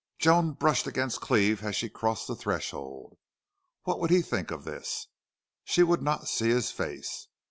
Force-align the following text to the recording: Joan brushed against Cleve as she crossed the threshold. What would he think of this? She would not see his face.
Joan 0.17 0.53
brushed 0.53 0.87
against 0.87 1.21
Cleve 1.21 1.61
as 1.63 1.75
she 1.75 1.87
crossed 1.87 2.25
the 2.25 2.35
threshold. 2.35 3.17
What 3.83 3.99
would 3.99 4.09
he 4.09 4.23
think 4.23 4.49
of 4.49 4.63
this? 4.63 5.05
She 5.63 5.83
would 5.83 6.01
not 6.01 6.27
see 6.27 6.49
his 6.49 6.71
face. 6.71 7.27